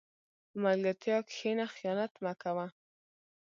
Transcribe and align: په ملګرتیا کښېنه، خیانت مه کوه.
په 0.49 0.55
ملګرتیا 0.63 1.17
کښېنه، 1.29 1.65
خیانت 1.75 2.13
مه 2.23 2.33
کوه. 2.41 2.65